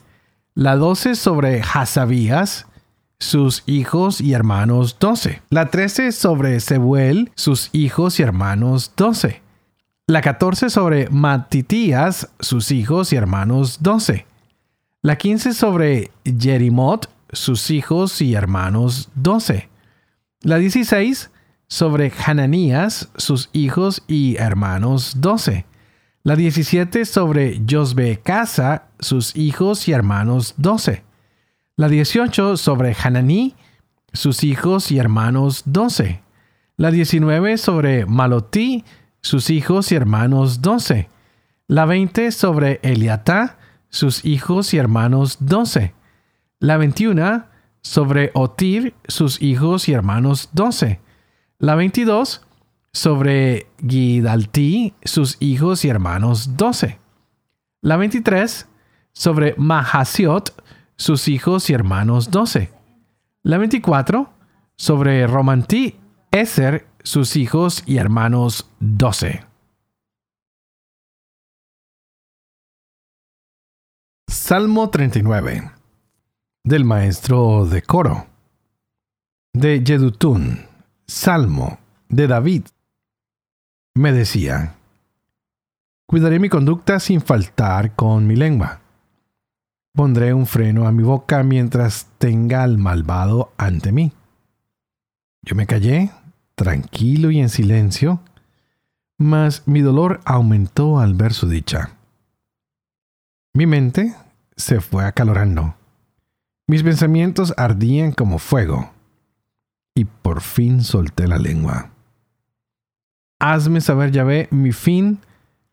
La 0.54 0.76
doce 0.76 1.16
sobre 1.16 1.62
Hasabías, 1.62 2.67
sus 3.20 3.64
hijos 3.66 4.22
y 4.22 4.34
hermanos, 4.34 4.98
doce. 5.00 5.42
La 5.50 5.70
trece 5.70 6.12
sobre 6.12 6.60
Sebuel, 6.60 7.32
sus 7.36 7.70
hijos 7.74 8.20
y 8.20 8.24
hermanos, 8.24 8.92
doce 8.96 9.42
la 10.10 10.22
14 10.22 10.70
sobre 10.70 11.10
Matitías, 11.10 12.30
sus 12.40 12.72
hijos 12.72 13.12
y 13.12 13.18
hermanos 13.18 13.80
12. 13.82 14.26
La 15.02 15.18
15 15.18 15.54
sobre 15.54 16.12
Jerimot, 16.24 17.10
sus 17.34 17.70
hijos 17.72 18.22
y 18.22 18.34
hermanos 18.34 19.10
12. 19.16 19.68
La 20.44 20.60
16 20.60 21.30
sobre 21.68 22.14
Hananías, 22.26 23.10
sus 23.18 23.50
hijos 23.52 24.02
y 24.08 24.38
hermanos 24.38 25.16
12. 25.18 25.66
La 26.24 26.38
17 26.38 27.04
sobre 27.04 27.62
Josbe 27.70 28.22
Casa, 28.24 28.86
sus 29.00 29.36
hijos 29.36 29.90
y 29.90 29.92
hermanos 29.92 30.54
12. 30.56 31.04
La 31.80 31.90
18 31.90 32.58
sobre 32.58 32.96
Hananí, 32.96 33.56
sus 34.12 34.44
hijos 34.44 34.92
y 34.92 34.98
hermanos 34.98 35.62
12. 35.68 36.24
La 36.76 36.90
19 36.90 37.60
sobre 37.60 38.08
Malotí, 38.08 38.84
sus 39.22 39.52
hijos 39.52 39.92
y 39.92 39.96
hermanos 39.96 40.64
doce. 40.64 41.08
La 41.68 41.86
veinte 41.86 42.32
sobre 42.32 42.80
Eliatá, 42.82 43.60
sus 43.90 44.26
hijos 44.26 44.74
y 44.74 44.80
hermanos 44.80 45.38
doce. 45.40 45.94
La 46.60 46.78
veintiuna 46.78 47.52
sobre 47.82 48.32
Otir, 48.34 48.96
sus 49.08 49.40
hijos 49.40 49.88
y 49.88 49.94
hermanos 49.94 50.50
doce. 50.54 51.00
La 51.60 51.76
veintidós 51.76 52.42
sobre 52.92 53.68
Gidalti, 53.88 54.96
sus 55.04 55.38
hijos 55.40 55.86
y 55.86 55.90
hermanos 55.90 56.58
doce. 56.58 56.98
La 57.82 57.98
veintitrés 57.98 58.68
sobre 59.14 59.54
Mahasiot, 59.60 60.56
sus 60.98 61.27
hijos 61.27 61.70
y 61.70 61.74
hermanos 61.74 62.32
doce. 62.32 62.72
La 63.44 63.58
veinticuatro 63.58 64.34
sobre 64.75 65.25
Romantí, 65.27 65.96
Eser 66.32 66.88
sus 67.04 67.36
hijos 67.36 67.84
y 67.86 67.98
hermanos 67.98 68.70
doce. 68.80 69.46
Salmo 74.27 74.89
39 74.89 75.72
del 76.63 76.84
maestro 76.84 77.66
de 77.66 77.82
coro 77.82 78.27
de 79.54 79.84
Yedutún, 79.84 80.66
Salmo 81.08 81.80
de 82.10 82.27
David. 82.27 82.66
Me 83.96 84.12
decía, 84.12 84.75
cuidaré 86.06 86.39
mi 86.39 86.50
conducta 86.50 87.00
sin 87.00 87.22
faltar 87.22 87.96
con 87.96 88.27
mi 88.27 88.36
lengua. 88.36 88.82
Pondré 89.98 90.32
un 90.32 90.46
freno 90.46 90.86
a 90.86 90.92
mi 90.92 91.01
boca 91.01 91.42
mientras 91.42 92.06
tenga 92.20 92.62
al 92.62 92.77
malvado 92.77 93.51
ante 93.58 93.92
mí. 93.92 94.12
Yo 95.42 95.56
me 95.56 95.66
callé 95.66 96.12
tranquilo 96.54 97.32
y 97.32 97.39
en 97.39 97.50
silencio, 97.50 98.20
mas 99.18 99.68
mi 99.68 99.82
dolor 99.82 100.22
aumentó 100.24 101.00
al 101.00 101.16
ver 101.16 101.34
su 101.34 101.50
dicha. 101.50 101.98
Mi 103.56 103.66
mente 103.66 104.13
se 104.56 104.82
fue 104.82 105.04
acalorando. 105.04 105.74
Mis 106.68 106.84
pensamientos 106.84 107.56
ardían 107.58 108.12
como 108.12 108.38
fuego. 108.38 108.92
Y 109.96 110.06
por 110.06 110.42
fin 110.42 110.84
solté 110.84 111.27
la 111.27 111.39
lengua. 111.39 111.89
Hazme 113.39 113.82
saber, 113.82 114.12
Yahvé, 114.12 114.48
mi 114.51 114.74
fin, 114.74 115.22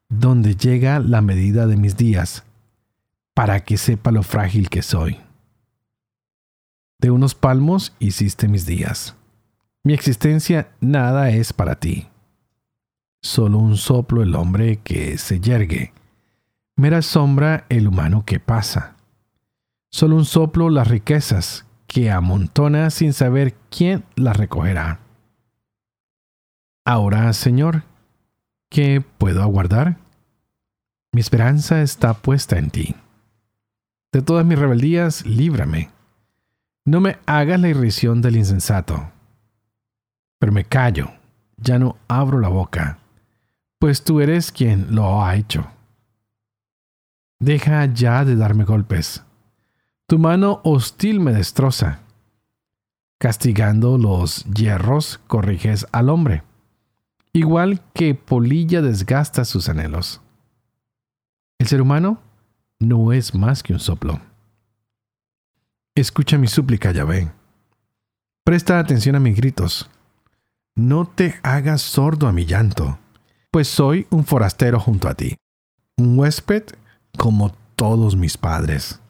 donde 0.09 0.57
llega 0.57 0.99
la 0.99 1.21
medida 1.21 1.67
de 1.67 1.77
mis 1.77 1.99
días, 1.99 2.43
para 3.35 3.61
que 3.61 3.77
sepa 3.77 4.13
lo 4.13 4.23
frágil 4.23 4.71
que 4.71 4.83
soy. 4.83 5.21
De 7.01 7.11
unos 7.11 7.35
palmos 7.35 7.95
hiciste 7.99 8.49
mis 8.49 8.65
días. 8.65 9.17
Mi 9.83 9.93
existencia 9.93 10.71
nada 10.81 11.31
es 11.31 11.53
para 11.53 11.75
ti. 11.75 12.09
Solo 13.21 13.59
un 13.59 13.77
soplo 13.77 14.23
el 14.23 14.35
hombre 14.35 14.79
que 14.79 15.19
se 15.19 15.41
yergue. 15.41 15.93
Mera 16.77 17.03
sombra 17.03 17.67
el 17.69 17.89
humano 17.89 18.25
que 18.25 18.41
pasa. 18.41 18.97
Solo 19.91 20.17
un 20.17 20.25
soplo 20.25 20.71
las 20.71 20.89
riquezas 20.89 21.67
que 21.87 22.11
amontona 22.11 22.91
sin 22.91 23.13
saber 23.13 23.55
quién 23.71 24.05
las 24.17 24.37
recogerá. 24.37 25.01
Ahora, 26.87 27.33
Señor, 27.33 27.83
¿qué 28.71 29.03
puedo 29.19 29.43
aguardar? 29.43 29.99
Mi 31.13 31.21
esperanza 31.21 31.83
está 31.83 32.15
puesta 32.15 32.59
en 32.59 32.71
ti. 32.71 32.97
De 34.15 34.23
todas 34.23 34.47
mis 34.47 34.57
rebeldías, 34.57 35.27
líbrame. 35.27 35.91
No 36.85 37.01
me 37.01 37.19
hagas 37.27 37.59
la 37.59 37.69
irrisión 37.69 38.23
del 38.23 38.37
insensato. 38.37 39.11
Pero 40.39 40.53
me 40.53 40.65
callo, 40.65 41.11
ya 41.57 41.81
no 41.81 41.97
abro 42.07 42.39
la 42.39 42.47
boca, 42.47 43.01
pues 43.81 44.05
tú 44.05 44.21
eres 44.21 44.53
quien 44.53 44.95
lo 44.95 45.25
ha 45.25 45.35
hecho. 45.35 45.67
Deja 47.41 47.85
ya 47.87 48.25
de 48.25 48.37
darme 48.37 48.63
golpes. 48.63 49.25
Tu 50.07 50.21
mano 50.21 50.61
hostil 50.63 51.19
me 51.19 51.33
destroza. 51.33 51.99
Castigando 53.19 53.99
los 53.99 54.45
hierros, 54.45 55.19
corriges 55.27 55.89
al 55.91 56.09
hombre, 56.09 56.45
igual 57.33 57.81
que 57.95 58.15
polilla 58.15 58.81
desgasta 58.81 59.45
sus 59.45 59.69
anhelos. 59.69 60.21
El 61.59 61.67
ser 61.67 61.83
humano 61.83 62.21
no 62.81 63.13
es 63.13 63.35
más 63.35 63.63
que 63.63 63.73
un 63.73 63.81
soplo. 63.81 64.21
Escucha 65.95 66.39
mi 66.39 66.49
súplica, 66.49 66.91
Yahvé. 66.93 67.31
Presta 68.45 68.79
atención 68.79 69.17
a 69.17 69.21
mis 69.21 69.37
gritos. 69.37 69.89
No 70.77 71.07
te 71.07 71.39
hagas 71.43 71.83
sordo 71.83 72.27
a 72.27 72.33
mi 72.33 72.47
llanto, 72.47 72.99
pues 73.51 73.69
soy 73.69 74.07
un 74.11 74.25
forastero 74.25 74.81
junto 74.81 75.09
a 75.09 75.15
ti, 75.15 75.37
un 75.97 76.19
huésped 76.19 76.65
como 77.17 77.55
todos 77.77 78.17
mis 78.17 78.37
padres. 78.37 79.01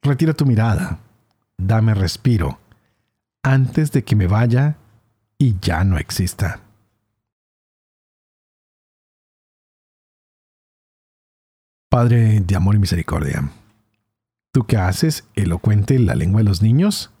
Retira 0.00 0.32
tu 0.32 0.46
mirada, 0.46 1.00
dame 1.58 1.92
respiro, 1.94 2.60
antes 3.42 3.90
de 3.90 4.04
que 4.04 4.14
me 4.14 4.28
vaya 4.28 4.76
y 5.38 5.56
ya 5.60 5.82
no 5.82 5.98
exista. 5.98 6.63
Padre 11.94 12.40
de 12.40 12.56
amor 12.56 12.74
y 12.74 12.80
misericordia, 12.80 13.52
¿Tú 14.50 14.64
qué 14.66 14.78
haces 14.78 15.28
elocuente 15.36 15.96
la 16.00 16.16
lengua 16.16 16.40
de 16.40 16.44
los 16.48 16.60
niños? 16.60 17.12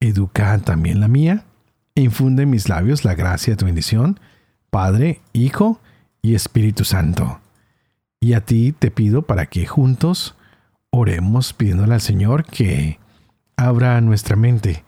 Educa 0.00 0.58
también 0.58 0.98
la 0.98 1.06
mía 1.06 1.44
e 1.94 2.00
infunde 2.00 2.42
en 2.42 2.50
mis 2.50 2.68
labios 2.68 3.04
la 3.04 3.14
gracia 3.14 3.52
de 3.52 3.56
tu 3.56 3.66
bendición, 3.66 4.18
Padre, 4.68 5.20
Hijo 5.32 5.80
y 6.22 6.34
Espíritu 6.34 6.84
Santo. 6.84 7.38
Y 8.18 8.32
a 8.32 8.40
ti 8.40 8.72
te 8.72 8.90
pido 8.90 9.22
para 9.22 9.46
que 9.46 9.64
juntos 9.64 10.34
oremos 10.90 11.52
pidiéndole 11.52 11.94
al 11.94 12.00
Señor 12.00 12.44
que 12.46 12.98
abra 13.56 14.00
nuestra 14.00 14.34
mente, 14.34 14.82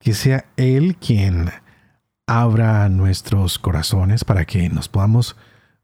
que 0.00 0.12
sea 0.12 0.46
Él 0.56 0.96
quien 0.96 1.50
abra 2.26 2.88
nuestros 2.88 3.60
corazones 3.60 4.24
para 4.24 4.44
que 4.44 4.68
nos 4.70 4.88
podamos 4.88 5.36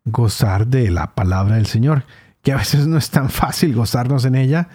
gozar 0.04 0.66
de 0.66 0.90
la 0.90 1.14
palabra 1.14 1.54
del 1.54 1.66
Señor, 1.66 2.02
que 2.42 2.52
a 2.52 2.56
veces 2.56 2.86
no 2.86 2.98
es 2.98 3.10
tan 3.10 3.30
fácil 3.30 3.74
gozarnos 3.74 4.24
en 4.24 4.34
ella, 4.34 4.68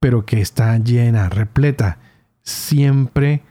pero 0.00 0.24
que 0.24 0.40
está 0.40 0.76
llena, 0.78 1.28
repleta, 1.28 1.98
siempre 2.42 3.42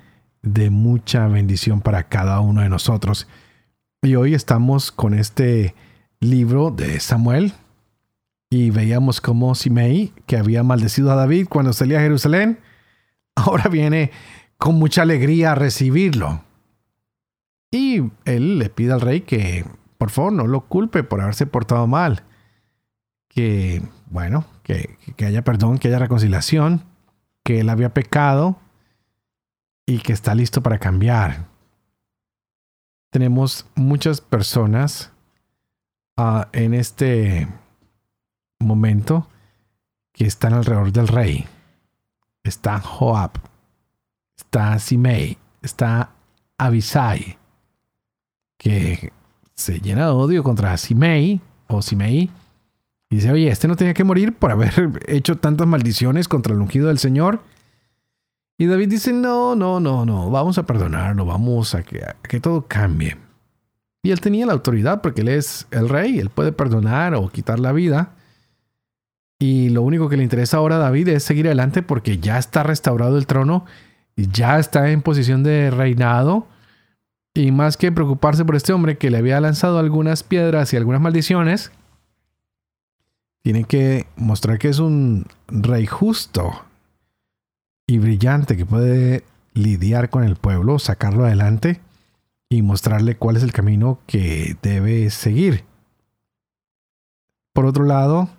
de 0.42 0.70
mucha 0.70 1.28
bendición 1.28 1.82
para 1.82 2.08
cada 2.08 2.40
uno 2.40 2.62
de 2.62 2.70
nosotros. 2.70 3.28
Y 4.02 4.16
hoy 4.16 4.34
estamos 4.34 4.92
con 4.92 5.14
este 5.14 5.76
libro 6.20 6.72
de 6.72 7.00
Samuel 7.00 7.54
y 8.50 8.72
veíamos 8.72 9.22
cómo 9.22 9.54
Simei, 9.56 10.14
que 10.26 10.38
había 10.38 10.64
maldecido 10.64 11.12
a 11.12 11.16
David 11.16 11.48
cuando 11.50 11.74
salía 11.74 12.00
a 12.00 12.04
Jerusalén, 12.04 12.60
ahora 13.36 13.70
viene 13.70 14.12
con 14.58 14.76
mucha 14.76 15.04
alegría 15.04 15.52
a 15.52 15.56
recibirlo. 15.56 16.44
Y 17.72 18.04
él 18.26 18.58
le 18.58 18.70
pide 18.70 18.94
al 18.94 19.02
rey 19.02 19.22
que 19.22 19.66
por 19.98 20.10
favor 20.10 20.34
no 20.34 20.48
lo 20.48 20.62
culpe 20.62 21.04
por 21.04 21.22
haberse 21.22 21.46
portado 21.46 21.86
mal. 21.86 22.24
Que, 23.30 23.82
bueno, 24.08 24.46
que, 24.64 24.98
haya 25.26 25.44
perdón, 25.44 25.78
que 25.78 25.88
haya 25.88 26.00
reconciliación, 26.00 26.84
que 27.44 27.62
él 27.62 27.70
había 27.70 27.94
pecado 27.94 28.58
y 29.86 30.00
que 30.00 30.14
está 30.14 30.36
listo 30.36 30.62
para 30.62 30.78
cambiar. 30.78 31.48
Tenemos 33.12 33.66
muchas 33.76 34.22
personas 34.22 35.12
ah, 36.18 36.50
en 36.52 36.74
este 36.74 37.48
momento 38.60 39.28
que 40.12 40.26
están 40.26 40.54
alrededor 40.54 40.92
del 40.92 41.08
rey. 41.08 41.48
Está 42.44 42.80
Joab, 42.80 43.32
está 44.38 44.78
Simei, 44.80 45.38
está 45.62 46.12
Abisai, 46.58 47.38
que 48.58 49.12
se 49.56 49.80
llena 49.80 50.06
de 50.06 50.12
odio 50.12 50.44
contra 50.44 50.78
Simei 50.78 51.42
o 51.68 51.82
Simei 51.82 52.30
y 53.10 53.16
dice, 53.16 53.32
oye, 53.32 53.50
este 53.50 53.68
no 53.68 53.76
tenía 53.76 53.94
que 53.94 54.04
morir 54.04 54.34
por 54.34 54.52
haber 54.52 54.92
hecho 55.08 55.38
tantas 55.38 55.68
maldiciones 55.68 56.28
contra 56.28 56.54
el 56.54 56.62
ungido 56.62 56.88
del 56.88 57.00
Señor. 57.00 57.42
Y 58.58 58.66
David 58.66 58.90
dice, 58.90 59.14
no, 59.14 59.56
no, 59.56 59.80
no, 59.80 60.06
no, 60.06 60.30
vamos 60.30 60.58
a 60.58 60.66
perdonarlo, 60.66 61.26
vamos 61.26 61.74
a 61.76 61.84
que, 61.84 62.04
a 62.04 62.16
que 62.22 62.40
todo 62.40 62.66
cambie. 62.68 63.18
Y 64.04 64.12
él 64.12 64.22
tenía 64.22 64.46
la 64.46 64.54
autoridad 64.54 65.02
porque 65.02 65.22
él 65.22 65.30
es 65.30 65.68
el 65.72 65.90
rey, 65.90 66.20
él 66.20 66.30
puede 66.30 66.52
perdonar 66.52 67.16
o 67.16 67.30
quitar 67.30 67.60
la 67.60 67.72
vida. 67.72 68.12
Y 69.40 69.70
lo 69.70 69.82
único 69.82 70.10
que 70.10 70.18
le 70.18 70.24
interesa 70.24 70.58
ahora 70.58 70.76
a 70.76 70.80
David 70.80 71.08
es 71.08 71.24
seguir 71.24 71.48
adelante 71.48 71.82
porque 71.82 72.20
ya 72.20 72.38
está 72.38 72.64
restaurado 72.64 73.18
el 73.18 73.26
trono 73.26 73.66
y 74.16 74.28
ya 74.30 74.60
está 74.60 74.92
en 74.92 75.02
posición 75.02 75.44
de 75.44 75.72
reinado. 75.72 76.46
Y 77.34 77.52
más 77.52 77.78
que 77.78 77.92
preocuparse 77.92 78.44
por 78.44 78.56
este 78.56 78.74
hombre 78.74 78.98
que 78.98 79.10
le 79.10 79.18
había 79.18 79.40
lanzado 79.40 79.80
algunas 79.80 80.24
piedras 80.24 80.74
y 80.74 80.78
algunas 80.78 81.00
maldiciones, 81.00 81.72
tiene 83.42 83.64
que 83.64 84.08
mostrar 84.16 84.60
que 84.60 84.70
es 84.70 84.80
un 84.80 85.26
rey 85.48 85.86
justo 85.86 86.66
y 87.88 87.98
brillante 87.98 88.58
que 88.58 88.66
puede 88.66 89.24
lidiar 89.54 90.10
con 90.10 90.24
el 90.24 90.36
pueblo, 90.36 90.80
sacarlo 90.80 91.26
adelante 91.26 91.82
y 92.50 92.62
mostrarle 92.62 93.16
cuál 93.16 93.38
es 93.38 93.44
el 93.44 93.52
camino 93.52 94.00
que 94.08 94.58
debe 94.62 95.10
seguir. 95.10 95.66
Por 97.54 97.66
otro 97.66 97.84
lado, 97.84 98.30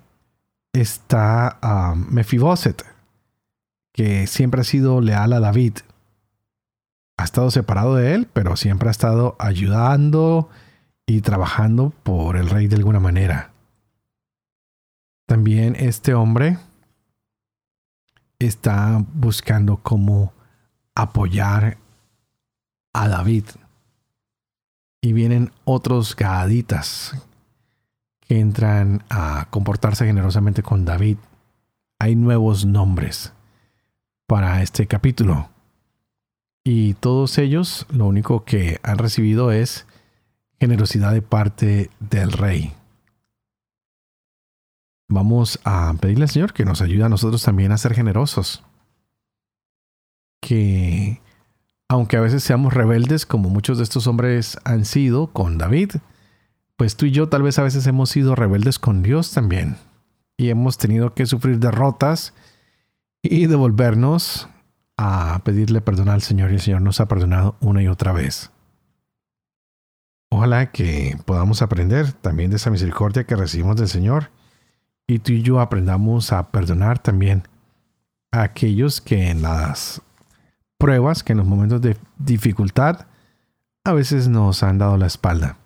está 0.73 1.59
uh, 1.63 1.97
Mefiboset, 1.97 2.85
que 3.93 4.27
siempre 4.27 4.61
ha 4.61 4.65
sido 4.65 5.01
leal 5.01 5.33
a 5.33 5.41
David. 5.41 5.79
Ha 7.17 7.25
estado 7.25 7.51
separado 7.51 7.97
de 7.97 8.15
él, 8.15 8.29
pero 8.33 8.57
siempre 8.57 8.89
ha 8.89 8.93
estado 8.93 9.37
ayudando 9.39 10.49
y 11.07 11.21
trabajando 11.21 11.93
por 12.03 12.37
el 12.37 12.49
rey 12.49 12.67
de 12.67 12.77
alguna 12.77 13.01
manera. 13.01 13.50
También 15.31 15.77
este 15.79 16.13
hombre 16.13 16.59
está 18.41 19.01
buscando 19.15 19.77
cómo 19.77 20.33
apoyar 20.97 21.79
a 22.93 23.07
David. 23.07 23.45
Y 25.01 25.13
vienen 25.13 25.53
otros 25.65 26.17
gaditas 26.17 27.15
que 28.23 28.41
entran 28.41 29.05
a 29.09 29.47
comportarse 29.51 30.05
generosamente 30.05 30.65
con 30.65 30.85
David. 30.85 31.19
Hay 32.01 32.17
nuevos 32.17 32.67
nombres 32.67 33.33
para 34.27 34.63
este 34.63 34.89
capítulo. 34.89 35.49
Y 36.65 36.95
todos 36.95 37.39
ellos 37.39 37.87
lo 37.89 38.07
único 38.07 38.45
que 38.45 38.81
han 38.83 38.99
recibido 38.99 39.53
es 39.53 39.87
generosidad 40.59 41.13
de 41.13 41.23
parte 41.23 41.89
del 42.01 42.33
rey 42.33 42.75
vamos 45.11 45.61
a 45.65 45.93
pedirle 46.01 46.25
al 46.25 46.31
Señor 46.31 46.53
que 46.55 46.65
nos 46.65 46.81
ayude 46.81 47.05
a 47.05 47.09
nosotros 47.09 47.43
también 47.43 47.73
a 47.73 47.79
ser 47.79 47.95
generosos. 47.95 48.65
Que 50.41 51.21
aunque 51.89 52.17
a 52.17 52.21
veces 52.21 52.43
seamos 52.45 52.73
rebeldes, 52.73 53.27
como 53.27 53.51
muchos 53.51 53.77
de 53.79 53.85
estos 53.85 54.07
hombres 54.07 54.57
han 54.65 54.85
sido 54.85 55.27
con 55.27 55.59
David, 55.59 55.97
pues 56.77 56.97
tú 56.97 57.07
y 57.07 57.11
yo 57.11 57.29
tal 57.29 57.43
vez 57.43 57.59
a 57.59 57.63
veces 57.63 57.87
hemos 57.87 58.11
sido 58.11 58.37
rebeldes 58.37 58.79
con 58.79 59.03
Dios 59.03 59.33
también. 59.33 59.77
Y 60.39 60.49
hemos 60.49 60.79
tenido 60.79 61.13
que 61.13 61.27
sufrir 61.27 61.59
derrotas 61.59 62.33
y 63.23 63.47
devolvernos 63.47 64.49
a 64.97 65.43
pedirle 65.45 65.81
perdón 65.81 66.09
al 66.09 66.23
Señor 66.23 66.53
y 66.53 66.55
el 66.55 66.61
Señor 66.61 66.83
nos 66.83 67.01
ha 67.01 67.09
perdonado 67.09 67.57
una 67.61 67.83
y 67.83 67.89
otra 67.89 68.13
vez. 68.13 68.51
ojalá 70.31 70.71
que 70.71 71.19
podamos 71.27 71.61
aprender 71.61 72.13
también 72.13 72.51
de 72.51 72.57
esa 72.57 72.71
misericordia 72.71 73.25
que 73.25 73.35
recibimos 73.35 73.77
del 73.77 73.89
Señor 73.89 74.31
y 75.11 75.19
tú 75.19 75.33
y 75.33 75.43
yo 75.43 75.59
aprendamos 75.59 76.33
a 76.33 76.53
perdonar 76.53 77.01
también 77.01 77.43
a 78.31 78.43
aquellos 78.43 79.01
que 79.01 79.29
en 79.29 79.43
las 79.43 80.03
pruebas, 80.79 81.25
que 81.25 81.33
en 81.33 81.39
los 81.39 81.49
momentos 81.49 81.81
de 81.83 81.97
dificultad, 82.17 83.07
a 83.83 83.93
veces 83.93 84.29
nos 84.29 84.63
han 84.63 84.79
dado 84.79 84.97
la 84.97 85.09
espalda. 85.09 85.59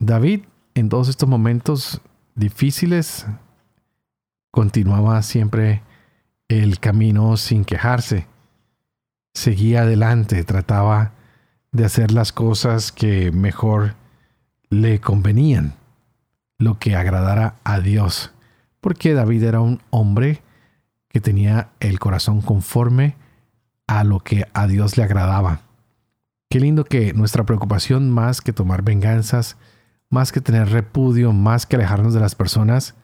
David, 0.00 0.42
en 0.74 0.88
todos 0.88 1.08
estos 1.08 1.28
momentos 1.28 2.00
difíciles, 2.34 3.26
continuaba 4.50 5.22
siempre 5.22 5.82
el 6.48 6.80
camino 6.80 7.36
sin 7.36 7.64
quejarse. 7.64 8.26
Seguía 9.34 9.82
adelante, 9.82 10.42
trataba 10.42 11.12
de 11.70 11.84
hacer 11.84 12.10
las 12.10 12.32
cosas 12.32 12.90
que 12.90 13.30
mejor 13.30 13.94
le 14.68 15.00
convenían, 15.00 15.77
lo 16.58 16.78
que 16.78 16.96
agradara 16.96 17.54
a 17.64 17.80
Dios, 17.80 18.32
porque 18.80 19.14
David 19.14 19.44
era 19.44 19.60
un 19.60 19.80
hombre 19.90 20.42
que 21.08 21.20
tenía 21.20 21.70
el 21.80 21.98
corazón 21.98 22.42
conforme 22.42 23.16
a 23.86 24.04
lo 24.04 24.20
que 24.20 24.46
a 24.52 24.66
Dios 24.66 24.96
le 24.96 25.04
agradaba. 25.04 25.62
Qué 26.50 26.60
lindo 26.60 26.84
que 26.84 27.12
nuestra 27.14 27.44
preocupación 27.44 28.10
más 28.10 28.40
que 28.40 28.52
tomar 28.52 28.82
venganzas, 28.82 29.56
más 30.10 30.32
que 30.32 30.40
tener 30.40 30.70
repudio, 30.70 31.32
más 31.32 31.66
que 31.66 31.76
alejarnos 31.76 32.14
de 32.14 32.20
las 32.20 32.34
personas, 32.34 32.94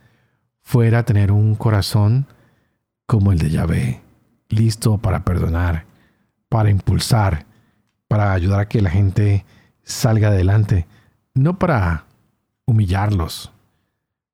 fuera 0.62 1.04
tener 1.04 1.30
un 1.30 1.54
corazón 1.54 2.26
como 3.06 3.32
el 3.32 3.38
de 3.38 3.50
Yahvé, 3.50 4.02
listo 4.48 4.98
para 4.98 5.24
perdonar, 5.24 5.84
para 6.48 6.70
impulsar, 6.70 7.46
para 8.08 8.32
ayudar 8.32 8.60
a 8.60 8.68
que 8.68 8.80
la 8.80 8.90
gente 8.90 9.44
salga 9.82 10.28
adelante, 10.28 10.86
no 11.34 11.58
para 11.58 12.03
humillarlos, 12.66 13.52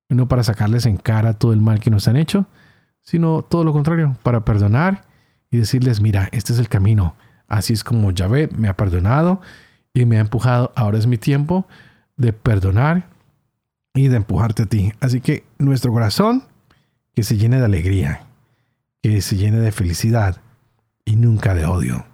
no 0.08 0.28
para 0.28 0.42
sacarles 0.42 0.86
en 0.86 0.96
cara 0.96 1.34
todo 1.34 1.52
el 1.52 1.60
mal 1.60 1.80
que 1.80 1.90
nos 1.90 2.08
han 2.08 2.16
hecho, 2.16 2.46
sino 3.02 3.42
todo 3.42 3.64
lo 3.64 3.72
contrario, 3.72 4.16
para 4.22 4.44
perdonar 4.44 5.04
y 5.50 5.58
decirles, 5.58 6.00
mira, 6.00 6.28
este 6.32 6.52
es 6.52 6.58
el 6.58 6.68
camino, 6.68 7.14
así 7.48 7.72
es 7.72 7.84
como 7.84 8.10
Yahvé 8.10 8.48
me 8.56 8.68
ha 8.68 8.76
perdonado 8.76 9.40
y 9.92 10.04
me 10.04 10.18
ha 10.18 10.20
empujado, 10.20 10.72
ahora 10.76 10.98
es 10.98 11.06
mi 11.06 11.18
tiempo 11.18 11.66
de 12.16 12.32
perdonar 12.32 13.08
y 13.94 14.08
de 14.08 14.16
empujarte 14.16 14.64
a 14.64 14.66
ti. 14.66 14.92
Así 15.00 15.20
que 15.20 15.44
nuestro 15.58 15.92
corazón 15.92 16.44
que 17.14 17.22
se 17.22 17.36
llene 17.36 17.58
de 17.58 17.64
alegría, 17.64 18.22
que 19.02 19.20
se 19.20 19.36
llene 19.36 19.58
de 19.58 19.72
felicidad 19.72 20.40
y 21.04 21.16
nunca 21.16 21.54
de 21.54 21.66
odio. 21.66 22.04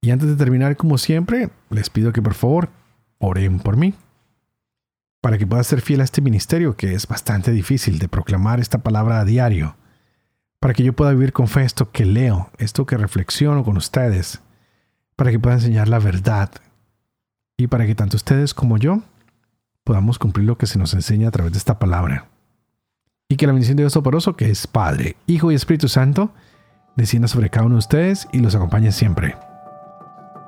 Y 0.00 0.10
antes 0.10 0.28
de 0.28 0.36
terminar, 0.36 0.76
como 0.76 0.96
siempre, 0.96 1.50
les 1.70 1.90
pido 1.90 2.12
que 2.12 2.22
por 2.22 2.34
favor 2.34 2.70
oren 3.18 3.58
por 3.58 3.76
mí, 3.76 3.94
para 5.20 5.38
que 5.38 5.46
pueda 5.46 5.64
ser 5.64 5.80
fiel 5.80 6.00
a 6.00 6.04
este 6.04 6.20
ministerio 6.20 6.76
que 6.76 6.94
es 6.94 7.06
bastante 7.06 7.50
difícil 7.50 7.98
de 7.98 8.08
proclamar 8.08 8.60
esta 8.60 8.78
palabra 8.78 9.20
a 9.20 9.24
diario, 9.24 9.76
para 10.60 10.74
que 10.74 10.84
yo 10.84 10.92
pueda 10.92 11.12
vivir 11.12 11.32
con 11.32 11.48
fe 11.48 11.64
esto 11.64 11.90
que 11.90 12.04
leo, 12.04 12.50
esto 12.58 12.86
que 12.86 12.96
reflexiono 12.96 13.64
con 13.64 13.76
ustedes, 13.76 14.40
para 15.16 15.30
que 15.30 15.38
pueda 15.38 15.56
enseñar 15.56 15.88
la 15.88 15.98
verdad 15.98 16.50
y 17.56 17.66
para 17.66 17.86
que 17.86 17.94
tanto 17.94 18.16
ustedes 18.16 18.54
como 18.54 18.78
yo 18.78 19.02
podamos 19.84 20.18
cumplir 20.18 20.46
lo 20.46 20.58
que 20.58 20.66
se 20.66 20.78
nos 20.78 20.94
enseña 20.94 21.28
a 21.28 21.30
través 21.30 21.52
de 21.52 21.58
esta 21.58 21.78
palabra. 21.78 22.26
Y 23.28 23.36
que 23.36 23.46
la 23.46 23.52
bendición 23.52 23.76
de 23.76 23.82
Dios 23.82 23.92
Toporoso, 23.92 24.36
que 24.36 24.50
es 24.50 24.66
Padre, 24.66 25.16
Hijo 25.26 25.50
y 25.50 25.54
Espíritu 25.54 25.88
Santo, 25.88 26.32
descienda 26.96 27.28
sobre 27.28 27.50
cada 27.50 27.66
uno 27.66 27.76
de 27.76 27.80
ustedes 27.80 28.28
y 28.32 28.40
los 28.40 28.54
acompañe 28.54 28.92
siempre. 28.92 29.36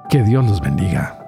Que 0.09 0.22
Dios 0.22 0.46
los 0.46 0.61
bendiga. 0.61 1.19